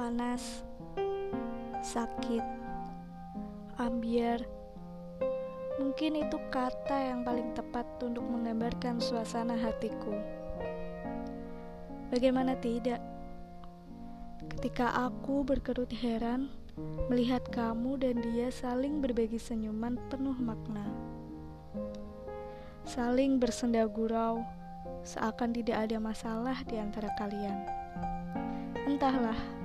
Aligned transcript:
panas, 0.00 0.64
sakit, 1.84 2.40
ambiar. 3.76 4.40
Mungkin 5.76 6.24
itu 6.24 6.40
kata 6.48 7.12
yang 7.12 7.20
paling 7.20 7.52
tepat 7.52 7.84
untuk 8.00 8.24
menggambarkan 8.24 8.96
suasana 8.96 9.60
hatiku. 9.60 10.16
Bagaimana 12.08 12.56
tidak? 12.56 12.96
Ketika 14.56 14.88
aku 15.04 15.44
berkerut 15.44 15.92
heran 15.92 16.48
melihat 17.12 17.44
kamu 17.52 18.00
dan 18.00 18.24
dia 18.24 18.48
saling 18.48 19.04
berbagi 19.04 19.36
senyuman 19.36 20.00
penuh 20.08 20.40
makna. 20.40 20.88
Saling 22.88 23.36
bersenda 23.36 23.84
gurau 23.84 24.40
seakan 25.04 25.52
tidak 25.52 25.92
ada 25.92 26.00
masalah 26.00 26.56
di 26.64 26.80
antara 26.80 27.12
kalian. 27.20 27.68
Entahlah, 28.88 29.59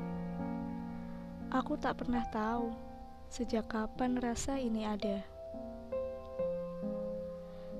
aku 1.53 1.77
tak 1.77 2.01
pernah 2.01 2.25
tahu 2.29 2.73
sejak 3.29 3.69
kapan 3.69 4.17
rasa 4.17 4.57
ini 4.57 4.87
ada. 4.87 5.21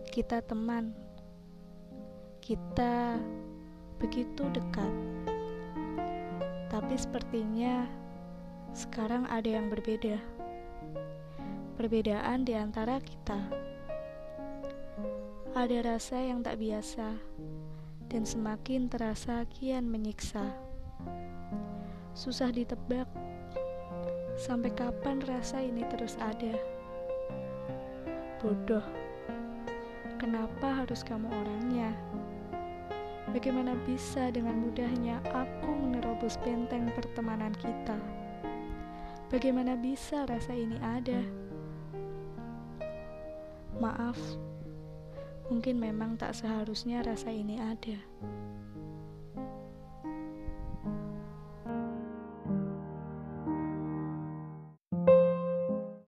Kita 0.10 0.44
teman, 0.46 0.96
kita 2.44 3.20
begitu 3.98 4.46
dekat. 4.52 4.92
Tapi 6.70 6.96
sepertinya 7.00 7.88
sekarang 8.76 9.24
ada 9.32 9.48
yang 9.48 9.72
berbeda. 9.72 10.20
Perbedaan 11.80 12.48
di 12.48 12.56
antara 12.56 13.00
kita. 13.00 13.40
Ada 15.56 15.96
rasa 15.96 16.20
yang 16.20 16.44
tak 16.44 16.60
biasa 16.60 17.16
dan 18.12 18.24
semakin 18.28 18.92
terasa 18.92 19.48
kian 19.48 19.88
menyiksa. 19.88 20.44
Susah 22.16 22.52
ditebak 22.52 23.08
sampai 24.36 24.72
kapan 24.76 25.24
rasa 25.24 25.64
ini 25.64 25.88
terus 25.88 26.20
ada. 26.20 26.56
Bodoh. 28.44 28.84
Kenapa 30.20 30.84
harus 30.84 31.04
kamu 31.04 31.28
orangnya? 31.28 31.92
Bagaimana 33.32 33.76
bisa 33.84 34.32
dengan 34.32 34.64
mudahnya 34.64 35.20
aku 35.36 35.68
menerobos 35.76 36.40
benteng 36.40 36.88
pertemanan 36.96 37.52
kita? 37.60 38.00
Bagaimana 39.28 39.76
bisa 39.76 40.24
rasa 40.24 40.56
ini 40.56 40.80
ada? 40.80 41.20
Maaf, 43.76 44.16
mungkin 45.52 45.84
memang 45.84 46.16
tak 46.16 46.32
seharusnya 46.32 47.04
rasa 47.04 47.28
ini 47.28 47.60
ada. 47.60 48.00